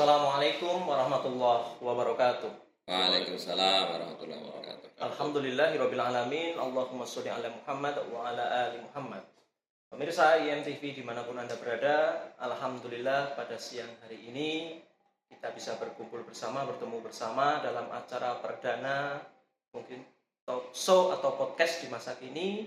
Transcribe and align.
Assalamualaikum 0.00 0.88
warahmatullahi 0.88 1.76
wabarakatuh. 1.76 2.48
Waalaikumsalam 2.88 3.84
warahmatullahi 3.84 4.40
wabarakatuh. 4.48 4.88
Alhamdulillahirabbil 4.96 6.00
alamin. 6.00 6.56
Allahumma 6.56 7.04
sholli 7.04 7.28
ala 7.28 7.52
Muhammad 7.52 8.00
wa 8.08 8.24
ala 8.24 8.40
ali 8.48 8.80
Muhammad. 8.80 9.20
Pemirsa 9.92 10.40
IMTV 10.40 10.96
di 10.96 11.04
mana 11.04 11.20
pun 11.20 11.36
anda 11.36 11.52
berada, 11.60 12.16
Alhamdulillah 12.40 13.36
pada 13.36 13.60
siang 13.60 13.92
hari 14.00 14.24
ini 14.24 14.80
kita 15.28 15.52
bisa 15.52 15.76
berkumpul 15.76 16.24
bersama, 16.24 16.64
bertemu 16.64 16.96
bersama 17.04 17.60
dalam 17.60 17.92
acara 17.92 18.40
perdana 18.40 19.20
mungkin 19.76 20.00
talk 20.48 20.72
show 20.72 21.12
atau 21.12 21.36
podcast 21.36 21.84
di 21.84 21.92
masa 21.92 22.16
kini. 22.16 22.64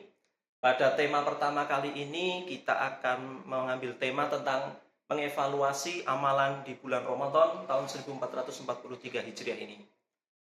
Pada 0.62 0.94
tema 0.94 1.26
pertama 1.26 1.66
kali 1.66 1.98
ini 1.98 2.46
kita 2.46 2.78
akan 2.78 3.50
mengambil 3.50 3.98
tema 3.98 4.30
tentang 4.30 4.83
mengevaluasi 5.12 6.08
amalan 6.08 6.64
di 6.64 6.76
bulan 6.80 7.04
Ramadan 7.04 7.68
tahun 7.68 7.86
1443 7.88 9.28
Hijriah 9.30 9.60
ini. 9.60 9.84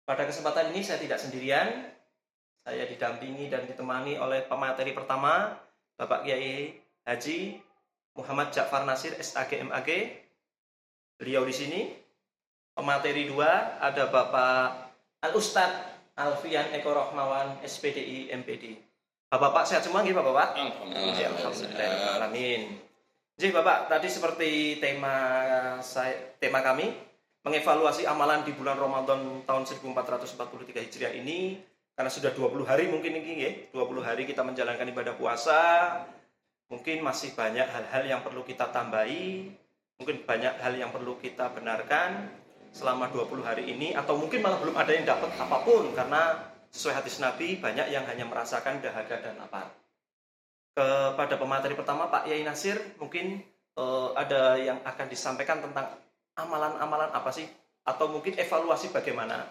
Pada 0.08 0.24
kesempatan 0.24 0.72
ini 0.72 0.80
saya 0.80 0.96
tidak 0.96 1.20
sendirian, 1.20 1.68
saya 2.64 2.84
didampingi 2.88 3.52
dan 3.52 3.68
ditemani 3.68 4.16
oleh 4.16 4.44
pemateri 4.48 4.96
pertama, 4.96 5.52
Bapak 6.00 6.24
Kiai 6.24 6.72
Haji 7.04 7.60
Muhammad 8.18 8.50
Ja'far 8.50 8.82
Nasir 8.82 9.14
SAG 9.20 9.62
MAG. 9.62 9.88
Beliau 11.18 11.46
di 11.46 11.54
sini. 11.54 11.80
Pemateri 12.78 13.26
dua 13.26 13.82
ada 13.82 14.06
Bapak 14.06 14.94
Al 15.26 15.34
Ustad 15.34 15.98
Alfian 16.14 16.70
Eko 16.70 16.94
Rohmawan 16.94 17.58
SPDI 17.62 18.30
MPD. 18.38 18.78
Bapak-bapak 19.26 19.66
sehat 19.66 19.82
semua 19.82 20.06
nggih 20.06 20.14
Bapak-bapak? 20.14 20.54
Alhamdulillah. 20.54 21.26
Alhamdulillah. 21.42 22.22
Amin. 22.22 22.87
Jadi 23.38 23.54
Bapak, 23.54 23.86
tadi 23.86 24.10
seperti 24.10 24.82
tema 24.82 25.14
saya, 25.78 26.34
tema 26.42 26.58
kami 26.58 26.90
mengevaluasi 27.46 28.02
amalan 28.02 28.42
di 28.42 28.50
bulan 28.50 28.74
Ramadan 28.74 29.46
tahun 29.46 29.62
1443 29.62 30.74
Hijriah 30.74 31.14
ini 31.14 31.62
karena 31.94 32.10
sudah 32.10 32.34
20 32.34 32.66
hari 32.66 32.90
mungkin 32.90 33.14
ini 33.14 33.30
ya, 33.38 33.50
20 33.70 34.02
hari 34.02 34.26
kita 34.26 34.42
menjalankan 34.42 34.90
ibadah 34.90 35.14
puasa, 35.14 35.62
mungkin 36.66 36.98
masih 37.06 37.38
banyak 37.38 37.62
hal-hal 37.62 38.10
yang 38.10 38.20
perlu 38.26 38.42
kita 38.42 38.74
tambahi, 38.74 39.54
mungkin 40.02 40.26
banyak 40.26 40.58
hal 40.58 40.74
yang 40.74 40.90
perlu 40.90 41.14
kita 41.22 41.54
benarkan 41.54 42.34
selama 42.74 43.06
20 43.06 43.46
hari 43.46 43.70
ini 43.70 43.94
atau 43.94 44.18
mungkin 44.18 44.42
malah 44.42 44.58
belum 44.58 44.74
ada 44.74 44.90
yang 44.90 45.06
dapat 45.06 45.30
apa 45.38 45.62
pun 45.62 45.94
karena 45.94 46.42
sesuai 46.74 47.06
hadis 47.06 47.22
Nabi 47.22 47.62
banyak 47.62 47.86
yang 47.86 48.02
hanya 48.02 48.26
merasakan 48.26 48.82
dahaga 48.82 49.22
dan 49.22 49.38
lapar 49.38 49.70
kepada 50.78 51.34
pemateri 51.34 51.74
pertama 51.74 52.06
Pak 52.06 52.30
Yai 52.30 52.46
Nasir 52.46 52.78
mungkin 53.02 53.42
eh, 53.74 54.08
ada 54.14 54.54
yang 54.54 54.78
akan 54.86 55.06
disampaikan 55.10 55.58
tentang 55.58 55.90
amalan-amalan 56.38 57.10
apa 57.10 57.34
sih 57.34 57.50
atau 57.82 58.06
mungkin 58.06 58.38
evaluasi 58.38 58.94
bagaimana 58.94 59.42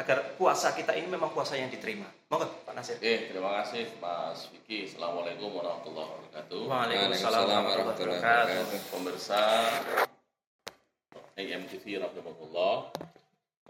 agar 0.00 0.32
puasa 0.40 0.72
kita 0.72 0.96
ini 0.96 1.12
memang 1.12 1.34
puasa 1.36 1.58
yang 1.60 1.68
diterima. 1.68 2.08
Monggo 2.32 2.48
Pak 2.64 2.72
Nasir. 2.72 2.96
Oke, 2.96 3.28
terima 3.28 3.60
kasih 3.60 3.92
Mas 4.00 4.48
Vicky. 4.48 4.88
Assalamualaikum 4.88 5.52
warahmatullahi 5.52 6.08
wabarakatuh. 6.08 6.60
Waalaikumsalam 6.64 7.44
warahmatullahi 7.44 8.16
wabarakatuh. 8.16 8.80
Pemirsa 8.88 9.42
AMTV 11.36 11.84
Rahimahullah. 12.00 12.76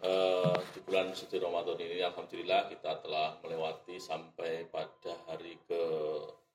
Eh, 0.00 0.56
di 0.72 0.80
bulan 0.86 1.12
suci 1.12 1.36
Ramadan 1.36 1.76
ini 1.76 2.00
Alhamdulillah 2.00 2.72
kita 2.72 3.04
telah 3.04 3.36
melewati 3.44 4.00
sampai 4.00 4.64
pada 4.72 5.12
hari 5.28 5.60
ke 5.68 5.82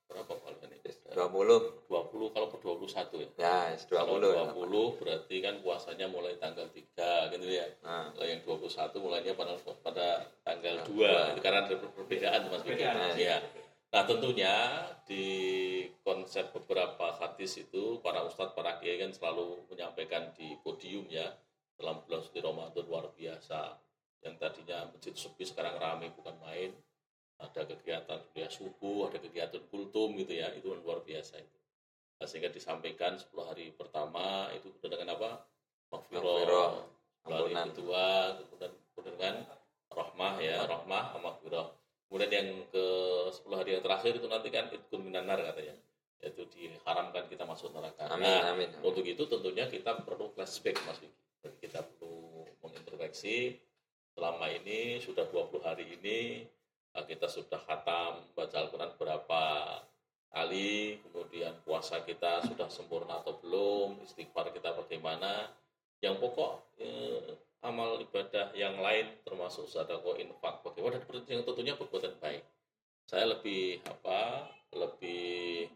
berapa 0.06 0.34
kalau 0.38 0.58
ini? 0.66 0.78
20 1.16 1.88
20 1.88 2.36
kalau 2.36 2.48
ke 2.52 2.58
21 2.60 3.24
ya. 3.24 3.30
ya 3.40 3.60
Kalau 3.88 4.20
20 4.20 4.52
20 4.52 5.00
berarti 5.00 5.36
kan 5.40 5.56
puasanya 5.64 6.12
mulai 6.12 6.36
tanggal 6.36 6.68
3 6.68 7.32
gitu 7.32 7.46
ya. 7.48 7.66
nah, 7.80 8.12
Kalau 8.12 8.28
yang 8.28 8.42
21 8.44 9.00
mulainya 9.00 9.34
pada 9.34 9.56
pada 9.80 10.08
tanggal 10.44 10.84
Nah, 10.84 10.86
2 10.86 10.92
dua. 10.92 11.16
Karena 11.40 11.60
ada 11.64 11.76
perbedaan 11.80 12.42
Mas 12.52 12.64
Vicky. 12.68 12.84
Perbedaan. 12.84 13.16
Iya. 13.16 13.38
Nah, 13.96 14.04
tentunya 14.04 14.56
di 15.08 15.26
konsep 16.04 16.52
beberapa 16.52 17.16
hadis 17.16 17.64
itu 17.64 18.04
para 18.04 18.28
ustadz, 18.28 18.52
para 18.52 18.76
kiai 18.84 19.00
kan 19.00 19.16
selalu 19.16 19.64
menyampaikan 19.72 20.36
di 20.36 20.60
podium 20.60 21.08
ya 21.08 21.32
dalam 21.80 22.04
bulan 22.04 22.20
suci 22.20 22.44
Ramadan 22.44 22.84
luar 22.92 23.08
biasa. 23.16 23.80
Yang 24.20 24.36
tadinya 24.42 24.92
masjid 24.92 25.16
sepi 25.16 25.48
sekarang 25.48 25.80
ramai 25.80 26.12
bukan 26.12 26.36
main. 26.44 26.76
Ada 27.36 27.68
kegiatan 27.68 28.20
kuliah 28.32 28.48
subuh, 28.48 29.12
ada 29.12 29.20
kegiatan 29.20 29.60
kultum 29.68 30.16
gitu 30.16 30.40
ya, 30.40 30.52
itu 30.56 30.72
luar 30.72 31.04
biasa 31.04 31.36
itu. 31.40 31.58
Nah, 32.16 32.28
sehingga 32.32 32.48
disampaikan 32.48 33.20
10 33.20 33.28
hari 33.44 33.76
pertama 33.76 34.48
itu 34.56 34.72
dengan 34.88 35.20
apa? 35.20 35.44
Maghfirah. 35.92 36.88
Lalu 37.28 37.48
yang 37.52 37.74
kedua 37.74 38.38
kemudian 38.40 38.72
kemudian 38.94 39.18
kan 39.20 39.36
rahmah 39.92 40.34
ya 40.40 40.64
rahmah 40.64 41.12
sama 41.12 41.36
maghfirah. 41.36 41.68
Kemudian 42.08 42.32
yang 42.32 42.50
ke 42.72 42.86
10 43.36 43.60
hari 43.60 43.70
yang 43.76 43.84
terakhir 43.84 44.14
itu 44.16 44.28
nanti 44.32 44.48
kan 44.54 44.72
itkun 44.72 45.04
minanar 45.04 45.44
katanya. 45.44 45.76
Yaitu 46.24 46.48
diharamkan 46.56 47.28
kita 47.28 47.44
masuk 47.44 47.76
neraka. 47.76 48.08
amin 48.08 48.24
Nah, 48.24 48.56
amin 48.56 48.70
untuk 48.80 49.04
itu 49.04 49.28
tentunya 49.28 49.68
kita 49.68 50.00
perlu 50.08 50.32
flashback 50.32 50.80
Mas 50.88 51.04
Vicky. 51.04 51.20
Jadi 51.44 51.58
kita 51.60 51.84
perlu 51.84 52.48
mengintrospeksi 52.64 53.60
selama 54.16 54.48
ini 54.50 55.04
sudah 55.04 55.28
20 55.28 55.62
hari 55.62 56.00
ini 56.00 56.48
kita 57.04 57.28
sudah 57.28 57.60
khatam 57.60 58.24
baca 58.32 58.56
Al-Quran 58.56 58.96
berapa 58.96 59.44
kali, 60.32 61.00
kemudian 61.04 61.52
puasa 61.68 62.00
kita 62.08 62.44
sudah 62.48 62.72
sempurna 62.72 63.20
atau 63.20 63.36
belum, 63.44 64.00
istighfar 64.08 64.56
kita 64.56 64.72
bagaimana. 64.72 65.52
Yang 66.00 66.24
pokok 66.24 66.52
eh, 66.80 67.36
amal 67.64 68.00
ibadah 68.00 68.56
yang 68.56 68.80
lain 68.80 69.20
termasuk 69.28 69.68
sedekah 69.68 70.16
infak 70.22 70.62
bagaimana 70.62 71.02
dan 71.02 71.24
yang 71.28 71.44
tentunya 71.44 71.74
perbuatan 71.76 72.16
baik. 72.20 72.44
Saya 73.08 73.32
lebih 73.32 73.80
apa? 73.88 74.52
Lebih 74.72 75.68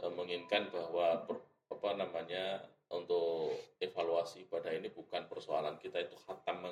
eh, 0.00 0.12
menginginkan 0.12 0.72
bahwa 0.72 1.24
apa 1.70 1.90
namanya 1.96 2.64
untuk 2.90 3.54
evaluasi 3.78 4.44
ibadah 4.44 4.74
ini 4.74 4.90
bukan 4.90 5.24
persoalan 5.30 5.78
kita 5.78 6.02
itu 6.02 6.18
khatam 6.26 6.66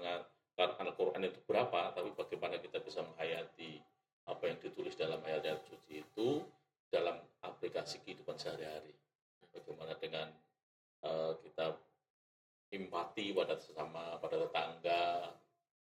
mengantar 0.58 0.82
Al-Quran 0.82 1.22
itu 1.22 1.38
berapa, 1.46 1.94
tapi 1.94 2.10
bagaimana 2.19 2.58
kita 2.58 2.82
bisa 2.82 3.06
menghayati 3.06 3.78
apa 4.26 4.42
yang 4.42 4.58
ditulis 4.58 4.98
dalam 4.98 5.22
ayat-ayat 5.22 5.62
suci 5.70 6.02
itu 6.02 6.42
dalam 6.91 7.14
aplikasi 7.46 8.02
kehidupan 8.02 8.34
sehari-hari. 8.34 8.91
Bagaimana 9.54 9.94
dengan 10.02 10.26
eh, 11.06 11.32
kita 11.46 11.78
empati 12.74 13.30
pada 13.38 13.54
sesama, 13.54 14.19
pada 14.19 14.34
tetangga, 14.34 15.30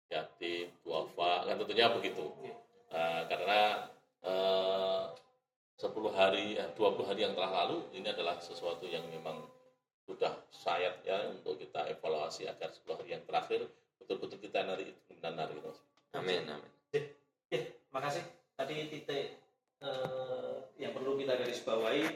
yatim, 0.08 0.72
duafa, 0.80 1.44
kan 1.44 1.60
tentunya 1.60 1.92
begitu. 1.92 2.32
Nah, 2.88 3.28
karena 3.28 3.92
eh, 4.24 5.04
10 5.84 6.16
hari, 6.16 6.56
eh, 6.56 6.72
20 6.80 7.04
hari 7.04 7.28
yang 7.28 7.36
telah 7.36 7.68
lalu 7.68 7.92
ini 7.92 8.08
adalah 8.08 8.40
sesuatu 8.40 8.88
yang 8.88 9.04
memang 9.12 9.44
sudah 10.08 10.32
sayat 10.48 11.04
ya 11.04 11.28
untuk 11.28 11.60
kita 11.60 11.92
evaluasi 11.92 12.48
agar 12.48 12.72
10 12.72 12.96
hari 12.96 13.20
yang 13.20 13.24
terakhir 13.28 13.68
betul-betul 14.04 14.38
kita 14.42 14.66
nanti 14.66 14.90
itu 14.90 15.12
benar 15.22 15.48
gitu. 15.54 15.70
amin 16.18 16.44
amin 16.50 16.72
Ya, 17.52 17.60
makasih. 17.92 18.24
Tadi 18.56 18.88
titik 18.88 19.36
eh, 19.84 20.54
yang 20.80 20.96
perlu 20.96 21.20
kita 21.20 21.36
garis 21.36 21.60
bawahi 21.68 22.08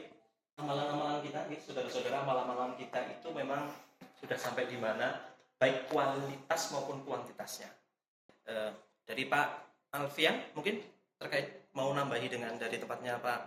amalan-amalan 0.57 1.21
kita, 1.21 1.45
nih, 1.45 1.61
saudara-saudara, 1.61 2.25
amalan-amalan 2.25 2.73
kita 2.81 3.05
itu 3.13 3.29
memang 3.29 3.69
sudah 4.17 4.33
sampai 4.33 4.65
di 4.65 4.81
mana, 4.81 5.29
baik 5.61 5.93
kualitas 5.93 6.73
maupun 6.73 7.05
kuantitasnya. 7.05 7.69
Eh, 8.49 8.73
dari 9.05 9.29
Pak 9.29 9.47
Alfian 9.93 10.41
mungkin 10.57 10.81
terkait 11.21 11.69
mau 11.77 11.93
nambahi 11.93 12.25
dengan 12.33 12.57
dari 12.57 12.81
tempatnya 12.81 13.21
Pak 13.21 13.39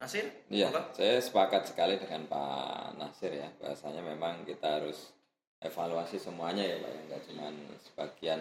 Nasir, 0.00 0.28
Iya, 0.52 0.72
saya 0.92 1.20
sepakat 1.20 1.72
sekali 1.72 2.00
dengan 2.00 2.28
Pak 2.28 2.96
Nasir 2.96 3.32
ya. 3.32 3.48
Bahasanya 3.60 4.00
memang 4.04 4.44
kita 4.48 4.80
harus 4.80 5.12
evaluasi 5.60 6.20
semuanya 6.20 6.64
ya 6.64 6.76
Pak. 6.82 6.90
ya. 6.90 7.00
Nggak 7.08 7.22
cuma 7.30 7.46
sebagian 7.80 8.40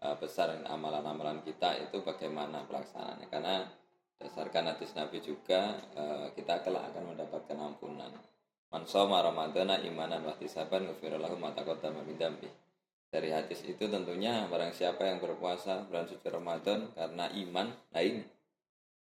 eh, 0.00 0.16
besar 0.16 0.54
amalan-amalan 0.64 1.44
kita 1.44 1.76
itu 1.82 2.00
bagaimana 2.00 2.64
pelaksanaannya. 2.68 3.26
Karena 3.28 3.66
berdasarkan 4.18 4.74
hadis 4.74 4.90
Nabi 4.96 5.18
juga 5.20 5.76
eh, 5.94 6.26
kita 6.34 6.64
kelak 6.64 6.94
akan 6.94 7.14
mendapatkan 7.14 7.58
ampunan. 7.58 8.12
Man 8.68 8.84
shoma 8.84 9.24
ramadhana 9.24 9.80
imanan 9.80 10.28
wa 10.28 10.36
ihtisaban 10.36 10.84
ghufira 10.84 11.16
lahu 11.16 11.40
ma 11.40 11.52
taqaddama. 11.56 12.04
Dari 13.08 13.32
hadis 13.32 13.64
itu 13.64 13.88
tentunya 13.88 14.44
barang 14.52 14.76
siapa 14.76 15.08
yang 15.08 15.16
berpuasa 15.16 15.88
bulan 15.88 16.04
suci 16.04 16.28
Ramadan 16.28 16.92
karena 16.92 17.32
iman, 17.32 17.72
nah 17.88 18.04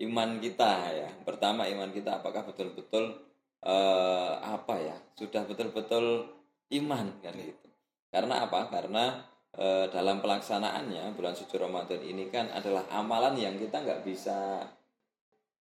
iman 0.00 0.30
kita 0.40 0.72
ya. 0.96 1.08
Pertama 1.20 1.68
iman 1.68 1.92
kita 1.92 2.24
apakah 2.24 2.48
betul-betul 2.48 3.20
eh, 3.60 4.32
apa 4.40 4.74
ya? 4.80 4.96
Sudah 5.20 5.44
betul-betul 5.44 6.24
iman 6.76 7.06
kan 7.22 7.34
gitu. 7.34 7.68
Karena 8.10 8.46
apa? 8.46 8.70
Karena 8.70 9.22
eh, 9.54 9.86
dalam 9.90 10.22
pelaksanaannya 10.22 11.14
bulan 11.14 11.34
suci 11.34 11.54
Ramadan 11.58 12.02
ini 12.02 12.30
kan 12.30 12.50
adalah 12.50 12.86
amalan 12.90 13.38
yang 13.38 13.54
kita 13.58 13.82
nggak 13.82 14.02
bisa 14.06 14.62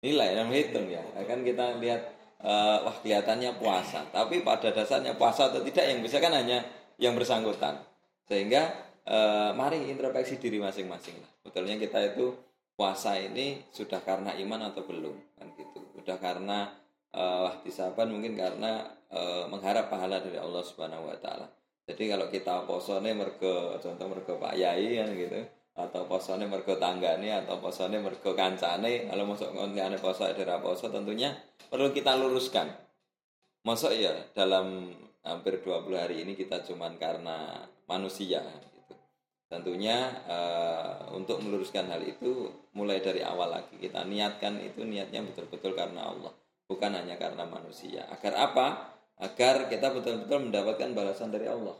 nilai 0.04 0.36
dan 0.36 0.48
hitung 0.52 0.88
ya. 0.88 1.04
Kan 1.24 1.44
kita 1.44 1.80
lihat 1.80 2.02
eh, 2.44 2.78
wah 2.84 2.96
kelihatannya 3.04 3.60
puasa, 3.60 4.08
tapi 4.12 4.44
pada 4.44 4.72
dasarnya 4.72 5.16
puasa 5.16 5.52
atau 5.52 5.64
tidak 5.64 5.86
yang 5.88 6.00
bisa 6.00 6.20
kan 6.20 6.32
hanya 6.36 6.64
yang 6.98 7.14
bersangkutan 7.14 7.78
sehingga 8.28 8.74
eh, 9.08 9.52
mari 9.56 9.88
introspeksi 9.88 10.42
diri 10.42 10.60
masing-masing 10.60 11.16
lah 11.22 11.32
betulnya 11.48 11.80
kita 11.80 12.14
itu 12.14 12.36
puasa 12.76 13.16
ini 13.18 13.64
sudah 13.72 14.04
karena 14.04 14.36
iman 14.36 14.70
atau 14.70 14.84
belum 14.84 15.16
kan 15.40 15.48
gitu 15.56 15.80
sudah 15.98 16.18
karena 16.20 16.70
uh, 17.18 17.50
wahtisaban 17.50 18.14
mungkin 18.14 18.38
karena 18.38 18.86
uh, 19.10 19.50
mengharap 19.50 19.90
pahala 19.90 20.22
dari 20.22 20.38
Allah 20.38 20.62
Subhanahu 20.62 21.10
wa 21.10 21.18
taala. 21.18 21.50
Jadi 21.90 22.04
kalau 22.14 22.30
kita 22.30 22.70
posone 22.70 23.18
mergo 23.18 23.80
contoh 23.82 24.06
mergo 24.06 24.38
Pak 24.38 24.54
Yai 24.54 25.02
kan 25.02 25.10
gitu 25.18 25.40
atau 25.78 26.10
posone 26.10 26.50
mergo 26.50 26.74
tanggane 26.82 27.30
atau 27.46 27.62
posone 27.62 28.02
mergo 28.02 28.34
kancane 28.34 29.06
kalau 29.06 29.30
masuk 29.30 29.54
ngontene 29.54 30.02
poso 30.02 30.26
daerah 30.26 30.58
poso 30.58 30.90
tentunya 30.90 31.34
perlu 31.70 31.94
kita 31.94 32.18
luruskan. 32.18 32.70
Masuk 33.62 33.94
ya 33.94 34.14
dalam 34.34 34.90
hampir 35.22 35.60
20 35.62 35.92
hari 35.94 36.24
ini 36.24 36.34
kita 36.34 36.66
cuman 36.66 36.98
karena 36.98 37.62
manusia 37.86 38.42
gitu. 38.74 38.96
Tentunya 39.48 40.12
uh, 40.28 41.14
untuk 41.16 41.40
meluruskan 41.40 41.88
hal 41.88 42.04
itu 42.04 42.52
mulai 42.76 43.00
dari 43.00 43.22
awal 43.22 43.54
lagi. 43.54 43.80
Kita 43.80 44.04
niatkan 44.04 44.60
itu 44.60 44.84
niatnya 44.84 45.24
betul-betul 45.24 45.72
karena 45.78 46.10
Allah, 46.10 46.34
bukan 46.68 46.92
hanya 46.94 47.16
karena 47.16 47.48
manusia. 47.48 48.06
Agar 48.12 48.38
apa? 48.38 48.96
Agar 49.18 49.72
kita 49.72 49.90
betul-betul 49.92 50.52
mendapatkan 50.52 50.94
balasan 50.94 51.34
dari 51.34 51.50
Allah. 51.50 51.74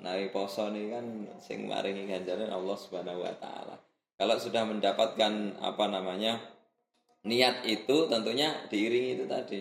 Nah, 0.00 0.16
poso 0.32 0.72
ini 0.72 0.88
kan 0.88 1.04
sing 1.44 1.68
maringi 1.68 2.08
ganjaran 2.08 2.48
Allah 2.48 2.76
Subhanahu 2.78 3.20
wa 3.20 3.34
taala. 3.36 3.76
Kalau 4.16 4.36
sudah 4.40 4.64
mendapatkan 4.64 5.60
apa 5.60 5.84
namanya? 5.92 6.40
niat 7.24 7.68
itu 7.68 8.08
tentunya 8.08 8.64
diiringi 8.72 9.20
itu 9.20 9.24
tadi 9.28 9.60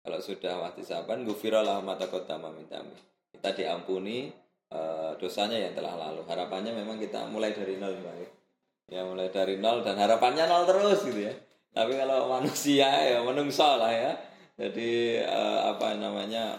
kalau 0.00 0.22
sudah 0.22 0.62
wati 0.62 0.86
saban 0.86 1.26
gufirallah 1.26 1.82
mata 1.82 2.06
kota 2.06 2.38
mamintami 2.38 2.94
kita 3.34 3.50
diampuni 3.56 4.30
uh, 4.70 5.18
dosanya 5.18 5.58
yang 5.58 5.74
telah 5.74 5.98
lalu 5.98 6.22
harapannya 6.30 6.70
memang 6.70 7.02
kita 7.02 7.26
mulai 7.26 7.50
dari 7.50 7.82
nol 7.82 7.98
Pak. 7.98 8.14
ya 8.94 9.02
mulai 9.02 9.26
dari 9.34 9.58
nol 9.58 9.82
dan 9.82 9.98
harapannya 9.98 10.46
nol 10.46 10.64
terus 10.70 11.02
gitu 11.02 11.20
ya 11.26 11.34
tapi 11.70 11.92
kalau 11.96 12.28
manusia 12.28 12.88
ya 12.88 13.18
menungso 13.22 13.78
lah 13.78 13.92
ya 13.92 14.12
jadi 14.58 15.22
uh, 15.24 15.72
apa 15.76 15.96
namanya 15.96 16.58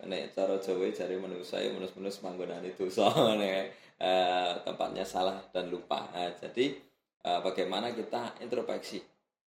nek 0.00 0.32
cara 0.32 0.56
Jawa 0.56 0.88
cari 0.92 1.16
manusia 1.16 1.60
ya 1.60 1.70
menus-menus 1.72 2.20
itu 2.64 2.84
soalnya 2.88 3.68
uh, 4.00 4.52
tempatnya 4.64 5.04
salah 5.04 5.38
dan 5.52 5.68
lupa 5.68 6.08
nah, 6.12 6.32
jadi 6.40 6.76
uh, 7.24 7.40
bagaimana 7.44 7.92
kita 7.92 8.40
introspeksi 8.40 9.00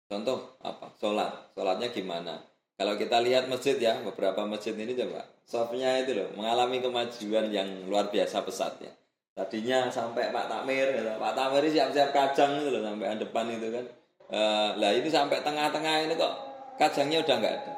contoh 0.06 0.56
apa 0.60 0.92
sholat 1.00 1.32
sholatnya 1.56 1.88
gimana 1.90 2.36
kalau 2.74 2.98
kita 2.98 3.22
lihat 3.22 3.46
masjid 3.46 3.78
ya, 3.78 4.02
beberapa 4.02 4.42
masjid 4.50 4.74
ini 4.74 4.98
coba, 4.98 5.22
softnya 5.46 6.02
itu 6.02 6.18
loh 6.18 6.26
mengalami 6.34 6.82
kemajuan 6.82 7.46
yang 7.54 7.70
luar 7.86 8.10
biasa 8.10 8.42
pesat 8.42 8.82
ya. 8.82 8.90
Tadinya 9.34 9.86
sampai 9.86 10.34
Pak 10.34 10.46
Takmir, 10.50 10.90
gitu. 10.90 11.06
Pak 11.14 11.32
Takmir 11.38 11.62
siap-siap 11.70 12.10
kacang 12.10 12.58
itu 12.58 12.74
loh 12.74 12.82
sampai 12.82 13.14
depan 13.14 13.46
itu 13.46 13.70
kan. 13.70 13.86
Uh, 14.32 14.72
lah 14.80 14.90
ini 14.96 15.08
sampai 15.12 15.44
tengah-tengah 15.44 16.08
ini 16.08 16.14
kok 16.16 16.32
kacangnya 16.80 17.20
udah 17.20 17.34
nggak 17.38 17.54
ada. 17.60 17.74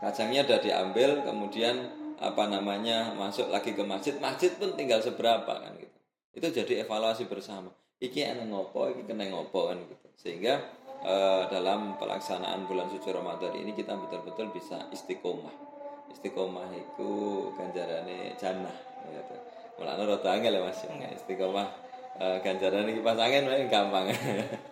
Kacangnya 0.00 0.40
udah 0.48 0.58
diambil, 0.64 1.10
kemudian 1.20 1.76
apa 2.20 2.48
namanya 2.48 3.12
masuk 3.16 3.48
lagi 3.52 3.76
ke 3.76 3.84
masjid, 3.84 4.16
masjid 4.20 4.52
pun 4.56 4.72
tinggal 4.76 5.00
seberapa 5.00 5.48
kan 5.48 5.72
gitu. 5.76 5.96
Itu 6.36 6.46
jadi 6.48 6.84
evaluasi 6.84 7.28
bersama. 7.28 7.68
Iki 8.00 8.24
enak 8.24 8.48
ngopo, 8.48 8.88
iki 8.92 9.04
kena 9.04 9.28
ngopo 9.28 9.68
kan 9.68 9.76
gitu. 9.84 10.08
Sehingga 10.16 10.56
uh, 11.04 11.48
dalam 11.52 12.00
pelaksanaan 12.00 12.64
bulan 12.64 12.88
suci 12.88 13.12
Ramadan 13.12 13.52
ini 13.56 13.76
kita 13.76 13.96
betul-betul 13.96 14.52
bisa 14.52 14.88
istiqomah. 14.88 15.52
Istiqomah 16.12 16.72
itu 16.72 17.10
ganjarannya 17.56 18.36
jannah 18.40 18.76
gitu. 19.04 19.36
Mulane 19.80 20.02
rada 20.08 20.28
angel 20.32 20.56
ya 20.56 20.62
Mas. 20.64 20.80
Istiqomah 21.20 21.68
uh, 22.20 22.36
ganjaran 22.40 22.88
iki 22.88 23.00
pas 23.04 23.20
angin 23.20 23.44
gampang. 23.68 24.08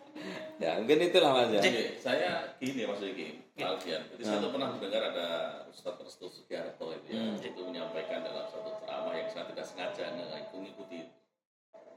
ya, 0.59 0.79
mungkin 0.79 0.99
itulah 1.01 1.31
Mas 1.35 1.51
ya. 1.55 1.63
Saya 1.99 2.31
gini 2.59 2.83
Mas 2.85 3.01
Yiki, 3.01 3.39
Alfian. 3.57 4.03
Jadi 4.15 4.23
saya 4.23 4.39
tuh 4.39 4.51
pernah 4.51 4.69
mendengar 4.75 5.03
ada 5.11 5.27
Ustaz 5.71 5.95
Restu 5.99 6.27
Sugiharto 6.29 6.91
itu 6.93 7.09
ya, 7.11 7.23
Hmm. 7.23 7.39
itu 7.39 7.61
menyampaikan 7.63 8.23
dalam 8.23 8.47
satu 8.47 8.71
ceramah 8.79 9.15
yang 9.15 9.29
saya 9.31 9.45
tidak 9.51 9.67
sengaja 9.67 10.05
mengikuti 10.53 11.09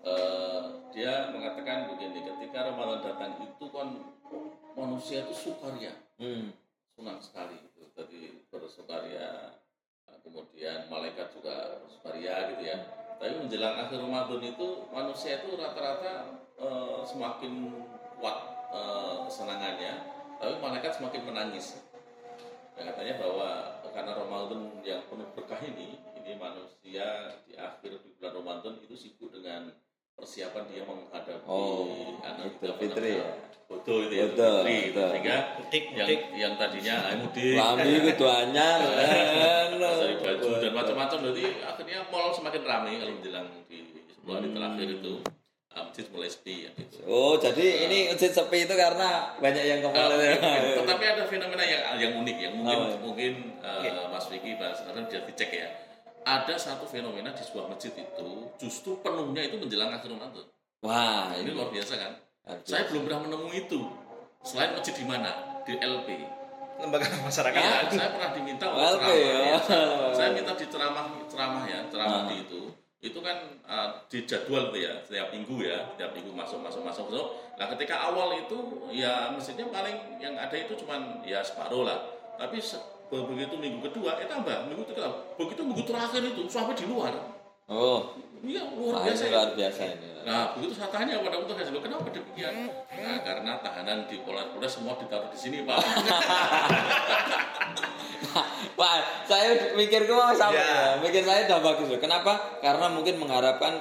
Eh, 0.01 0.61
dia 0.97 1.29
mengatakan 1.29 1.93
begini 1.93 2.25
ketika 2.25 2.73
Ramadan 2.73 3.05
datang 3.05 3.37
itu 3.37 3.65
kan 3.69 4.01
manusia 4.73 5.21
itu 5.21 5.29
sukaria 5.29 5.93
Hmm. 6.17 6.49
senang 6.97 7.21
sekali 7.21 7.53
gitu 7.61 7.85
tadi 7.93 8.41
bersukaria 8.49 9.61
kemudian 10.25 10.89
malaikat 10.89 11.29
juga 11.37 11.85
bersukaria 11.85 12.49
gitu 12.49 12.63
ya 12.65 12.77
tapi 13.21 13.45
menjelang 13.45 13.77
akhir 13.77 14.01
Ramadan 14.01 14.41
itu 14.41 14.67
manusia 14.89 15.37
itu 15.37 15.53
rata-rata 15.53 16.13
eh, 16.57 16.99
semakin 17.05 17.53
kuat 18.21 18.37
eh, 18.71 19.15
kesenangannya 19.25 19.93
tapi 20.37 20.53
malaikat 20.61 20.93
semakin 20.95 21.21
menangis 21.25 21.81
ya, 22.77 22.81
katanya 22.87 23.17
bahwa 23.21 23.49
karena 23.91 24.11
Ramadan 24.15 24.61
yang 24.81 25.01
penuh 25.11 25.27
berkah 25.35 25.59
ini 25.61 25.99
ini 26.15 26.31
manusia 26.39 27.33
di 27.43 27.53
akhir 27.57 27.99
di 28.01 28.09
bulan 28.15 28.33
Ramadan 28.39 28.73
itu 28.79 28.95
sibuk 28.95 29.33
dengan 29.33 29.73
persiapan 30.15 30.63
dia 30.69 30.85
menghadapi 30.85 31.43
Oh, 31.49 32.15
anak 32.21 32.55
Idul 32.61 32.77
Fitri 32.77 33.17
ya. 33.17 33.29
Betul 33.65 34.11
itu 34.11 34.15
ya, 34.19 34.25
Betul, 34.31 34.57
Fitri. 34.67 34.77
betul. 34.91 35.09
Sehingga 35.11 35.37
Mudik, 35.57 35.83
yang 35.95 36.07
mudik. 36.07 36.21
yang 36.37 36.53
tadinya 36.59 36.95
mudik 37.17 37.55
Lambi 37.57 37.91
itu 38.05 38.25
anyar. 38.27 38.79
cari 40.01 40.15
baju 40.17 40.49
dan 40.59 40.71
macam-macam 40.73 41.17
jadi 41.31 41.43
akhirnya 41.63 41.99
mall 42.09 42.29
semakin 42.33 42.61
ramai 42.65 42.97
kalau 42.97 43.13
menjelang 43.17 43.47
di 43.69 43.77
sebuah 44.13 44.35
hari 44.41 44.49
terakhir 44.53 44.87
itu 44.99 45.13
masjid 45.91 46.07
mulai 46.07 46.25
sepi 46.25 46.55
ya 46.63 46.71
gitu. 46.71 46.95
Oh, 47.03 47.35
jadi 47.35 47.65
ini 47.85 47.97
masjid 48.09 48.31
sepi 48.31 48.63
itu 48.63 48.73
karena 48.73 49.35
banyak 49.35 49.59
yang 49.61 49.79
Ah, 49.83 50.07
kemarin. 50.07 50.39
tetapi 50.79 51.03
ada 51.05 51.23
fenomena 51.25 51.59
yang 51.61 51.83
yang 51.99 52.11
unik 52.17 52.37
yang 52.39 52.53
mungkin 52.55 52.71
Oh, 52.73 52.87
iya. 52.87 52.97
mungkin 52.97 53.31
eh, 53.59 54.07
Mas 54.07 54.25
Vicky 54.25 54.55
Mas 54.55 54.79
Arhan 54.81 55.03
bisa 55.03 55.19
dicek 55.25 55.51
ya. 55.51 55.67
Ada 56.21 56.55
satu 56.55 56.85
fenomena 56.85 57.29
di 57.29 57.41
sebuah 57.41 57.67
masjid 57.67 57.91
itu 57.91 58.27
justru 58.55 58.95
penuhnya 58.99 59.43
itu 59.43 59.57
menjelang 59.57 59.91
akhir 59.91 60.07
Ramadan. 60.07 60.47
Wah, 60.79 61.29
Ini 61.33 61.43
ini 61.43 61.51
luar 61.51 61.67
biasa 61.69 61.93
kan? 61.93 62.13
luar 62.41 62.57
Saya 62.63 62.87
belum 62.87 63.05
pernah 63.05 63.19
menemui 63.21 63.53
itu. 63.59 63.81
Selain 64.41 64.71
masjid 64.71 64.93
di 64.93 65.03
mana? 65.03 65.29
Di 65.61 65.75
LP. 65.75 66.09
lembaga 66.77 67.05
masyarakat 67.21 67.61
Iya, 67.61 67.93
saya 67.93 68.09
pernah 68.09 68.31
diminta 68.33 68.65
untuk 68.65 68.81
LP 68.81 69.05
ceramah. 69.05 69.13
ya. 69.13 69.37
ya. 69.45 69.57
Saya, 69.61 69.85
saya 70.17 70.29
minta 70.33 70.51
di 70.55 70.65
ceramah 70.65 71.05
ceramah 71.29 71.63
ya, 71.69 71.79
ceramah 71.85 72.17
Ah. 72.17 72.25
di 72.25 72.35
itu. 72.41 72.61
Itu 73.01 73.17
kan 73.25 73.33
uh, 73.65 73.97
di 74.05 74.29
jadwal 74.29 74.69
tuh 74.69 74.77
ya, 74.77 74.93
setiap 75.01 75.33
minggu 75.33 75.65
ya, 75.65 75.89
setiap 75.97 76.13
minggu 76.13 76.37
masuk 76.37 76.61
masuk 76.61 76.85
masuk 76.85 77.09
masuk. 77.09 77.27
Nah, 77.57 77.65
ketika 77.73 77.97
awal 77.97 78.37
itu 78.37 78.57
ya 78.93 79.33
masjidnya 79.33 79.73
paling 79.73 80.21
yang 80.21 80.37
ada 80.37 80.53
itu 80.53 80.77
cuman 80.85 81.25
ya 81.25 81.41
separuh 81.41 81.81
lah. 81.81 81.97
Tapi 82.37 82.61
begitu 83.09 83.57
minggu 83.57 83.89
kedua, 83.89 84.21
eh 84.21 84.29
tambah 84.29 84.69
minggu 84.69 84.85
ketiga, 84.85 85.09
begitu 85.33 85.65
minggu 85.65 85.83
terakhir 85.83 86.21
itu 86.29 86.45
sampai 86.45 86.77
di 86.77 86.85
luar. 86.85 87.11
Oh, 87.67 88.15
Iya 88.41 88.73
luar 88.73 89.05
biasa. 89.05 89.29
luar 89.29 89.53
biasa 89.53 89.81
ini. 89.85 90.09
Nah, 90.25 90.57
begitu 90.57 90.73
saya 90.73 90.89
tanya 90.89 91.21
pada 91.21 91.45
petugas 91.45 91.69
dulu, 91.69 91.85
kenapa 91.85 92.09
demikian? 92.09 92.73
Nah, 92.89 93.21
karena 93.21 93.61
tahanan 93.61 94.09
di 94.09 94.17
Polres 94.25 94.73
semua 94.73 94.97
ditaruh 94.97 95.29
di 95.29 95.37
sini, 95.37 95.61
Pak. 95.61 95.77
Wah, 98.81 98.97
saya 99.29 99.77
mikir 99.77 100.09
gue 100.09 100.25
sama 100.33 100.57
Ya. 100.57 100.65
ya. 100.65 100.81
Mikir 100.97 101.21
saya 101.21 101.45
udah 101.45 101.59
bagus 101.61 101.85
loh. 101.93 102.01
Kenapa? 102.01 102.57
Karena 102.65 102.89
mungkin 102.89 103.21
mengharapkan 103.21 103.77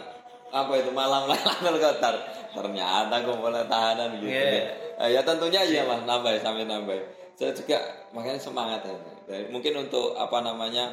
apa 0.53 0.73
itu 0.77 0.93
malam 0.93 1.25
Lailatul 1.25 1.81
Qadar. 1.81 2.21
Ternyata 2.53 3.25
kumpulnya 3.25 3.65
tahanan 3.65 4.21
gitu. 4.21 4.29
Iya. 4.29 4.77
Eh, 5.01 5.09
ya 5.17 5.25
tentunya 5.25 5.65
iya 5.65 5.89
mas, 5.89 6.05
nambah 6.05 6.37
sampai 6.45 6.69
nambah. 6.69 6.93
Saya 7.33 7.57
juga 7.57 7.81
makanya 8.13 8.37
semangat 8.37 8.85
ya. 8.85 8.93
Mungkin 9.49 9.89
untuk 9.89 10.13
apa 10.21 10.45
namanya 10.45 10.93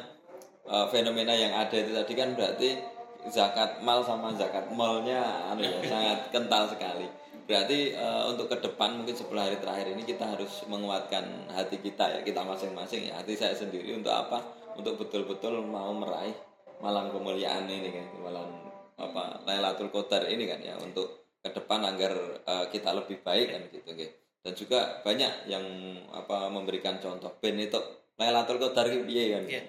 eh, 0.64 0.86
fenomena 0.88 1.36
yang 1.36 1.52
ada 1.52 1.76
itu 1.76 1.92
tadi 1.92 2.14
kan 2.16 2.32
berarti 2.32 2.80
zakat 3.28 3.84
mal 3.84 4.00
sama 4.08 4.32
zakat 4.40 4.72
malnya 4.72 5.20
anu 5.52 5.68
ya, 5.68 5.84
sangat 5.92 6.32
kental 6.32 6.64
sekali. 6.72 7.12
Berarti 7.48 7.96
eh, 7.96 8.24
untuk 8.28 8.52
ke 8.52 8.60
depan 8.60 9.00
mungkin 9.00 9.16
10 9.16 9.32
hari 9.32 9.58
terakhir 9.58 9.96
ini 9.96 10.04
kita 10.04 10.36
harus 10.36 10.68
menguatkan 10.68 11.48
hati 11.56 11.80
kita 11.80 12.20
ya, 12.20 12.20
kita 12.22 12.44
masing-masing 12.44 13.08
ya. 13.08 13.24
Hati 13.24 13.40
saya 13.40 13.56
sendiri 13.56 13.96
untuk 13.96 14.12
apa? 14.12 14.44
Untuk 14.76 15.00
betul-betul 15.00 15.64
mau 15.64 15.96
meraih 15.96 16.36
malam 16.84 17.10
kemuliaan 17.10 17.66
ini 17.66 17.90
kan, 17.90 18.06
malam 18.20 18.68
apa 19.00 19.42
Lailatul 19.48 19.90
Qadar 19.90 20.28
ini 20.28 20.50
kan 20.50 20.60
ya 20.62 20.76
untuk 20.82 21.40
ke 21.40 21.50
depan 21.56 21.88
agar 21.88 22.14
eh, 22.44 22.66
kita 22.68 22.92
lebih 22.92 23.24
baik 23.24 23.48
kan 23.56 23.62
gitu 23.72 23.90
gitu. 23.96 24.14
Dan 24.44 24.54
juga 24.54 24.80
banyak 25.08 25.48
yang 25.48 25.66
apa 26.12 26.52
memberikan 26.52 27.00
contoh 27.00 27.32
ben 27.40 27.56
itu 27.56 27.80
Lailatul 28.20 28.60
Qadar 28.60 28.92
piye 28.92 29.40
kan. 29.40 29.44
Iya. 29.48 29.64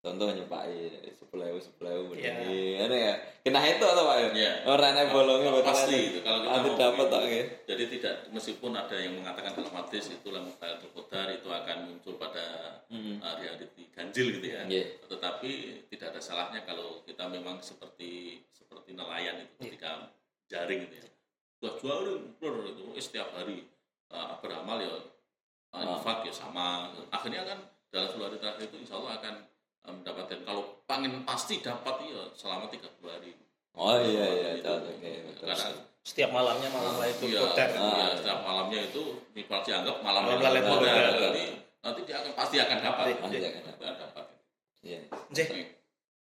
Contoh 0.00 0.32
nyupai 0.32 0.76
sepuluh 1.12 1.44
ewu 1.46 1.60
sepuluh 1.60 1.90
ewu 1.92 2.16
Iya. 2.16 2.32
ini 2.88 2.96
ya 3.04 3.14
kena 3.44 3.60
itu 3.62 3.84
atau 3.84 4.08
pak 4.08 4.16
ya 4.16 4.28
Iya. 4.32 4.52
orang 4.64 4.92
yang 4.96 5.08
bolongnya 5.12 5.50
betul 5.52 5.68
pasti 5.68 5.96
itu 6.08 6.18
kalau 6.24 6.40
kita 6.40 6.56
mau 6.56 6.72
dapat 6.74 7.04
itu. 7.04 7.12
tak 7.12 7.22
ya 7.22 7.44
Jadi 7.68 7.84
tidak 7.92 8.14
meskipun 8.32 8.72
ada 8.72 8.96
yang 8.96 9.12
mengatakan 9.14 9.52
dalam 9.52 9.72
hadis 9.76 10.04
itu 10.08 10.28
lampu 10.32 10.56
qadar 10.56 11.28
itu 11.30 11.48
akan 11.48 11.76
muncul 11.86 12.16
pada 12.16 12.46
Hmm. 12.90 13.22
hari-hari 13.22 13.68
ganjil 13.94 14.26
gitu 14.34 14.46
ya. 14.50 14.66
Iya. 14.66 14.84
Tetapi 15.06 15.50
tidak 15.88 16.16
ada 16.16 16.20
salahnya 16.20 16.64
kalau 16.64 17.04
kita 17.04 17.28
memang 17.28 17.60
seperti 17.60 18.40
seperti 18.50 18.96
nelayan 18.96 19.36
itu 19.38 19.52
Iya. 19.60 19.64
ketika 19.68 19.90
jaring 20.48 20.80
itu 20.88 20.96
ya. 20.96 21.06
Sudah 21.60 21.76
bror, 22.40 22.64
itu 22.66 22.84
eh, 22.96 23.04
setiap 23.04 23.30
hari 23.30 23.62
uh, 24.10 24.40
beramal 24.40 24.80
ya 24.80 24.90
uh, 24.90 25.04
Ah. 25.70 25.84
infak 25.94 26.24
ya 26.24 26.32
sama. 26.32 26.88
Akhirnya 27.12 27.44
kan 27.44 27.60
dalam 27.92 28.08
10 28.08 28.26
hari 28.26 28.36
terakhir 28.40 28.64
itu 28.66 28.76
insya 28.80 28.96
Allah 28.96 29.12
akan 29.20 29.34
uh, 29.38 29.49
pengen 31.00 31.24
pasti 31.24 31.64
dapat 31.64 31.96
ya 32.04 32.28
selama 32.36 32.68
30 32.68 32.84
hari. 33.08 33.32
oh 33.72 33.96
iya 34.04 34.26
iya 34.28 34.50
Itu. 34.60 34.68
betul 34.68 35.48
Karena 35.48 35.72
Setiap 36.00 36.32
malamnya 36.32 36.68
malam 36.72 36.96
Lailatul 36.96 37.28
Iya, 37.28 37.40
Qadar. 37.44 37.68
Ah. 37.76 37.92
iya, 37.92 38.06
setiap 38.16 38.40
malamnya 38.40 38.80
itu 38.88 39.02
Iqbal 39.36 39.60
dianggap 39.64 39.96
malam 40.00 40.22
Qadar. 40.28 40.52
Qadar. 40.60 41.12
Nanti 41.16 41.44
nanti 41.80 42.00
dia 42.08 42.16
akan 42.20 42.32
pasti 42.36 42.56
akan 42.56 42.78
dapat. 42.80 43.04
Pasti 43.20 43.36
akan 43.36 43.62
dapat. 43.64 44.26
Iya. 44.80 45.00